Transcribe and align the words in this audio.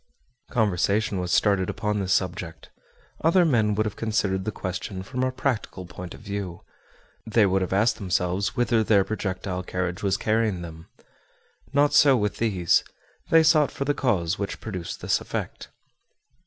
Conversation 0.49 1.19
was 1.19 1.31
started 1.31 1.69
upon 1.69 1.99
this 1.99 2.11
subject. 2.11 2.71
Other 3.23 3.45
men 3.45 3.75
would 3.75 3.85
have 3.85 3.95
considered 3.95 4.45
the 4.45 4.51
question 4.51 5.03
from 5.03 5.21
a 5.21 5.31
practical 5.31 5.85
point 5.85 6.15
of 6.15 6.21
view; 6.21 6.63
they 7.27 7.45
would 7.45 7.61
have 7.61 7.71
asked 7.71 7.97
themselves 7.97 8.55
whither 8.57 8.83
their 8.83 9.03
projectile 9.03 9.61
carriage 9.61 10.01
was 10.01 10.17
carrying 10.17 10.63
them. 10.63 10.87
Not 11.71 11.93
so 11.93 12.17
with 12.17 12.37
these; 12.37 12.83
they 13.29 13.43
sought 13.43 13.69
for 13.69 13.85
the 13.85 13.93
cause 13.93 14.39
which 14.39 14.59
produced 14.59 15.01
this 15.01 15.21
effect. 15.21 15.69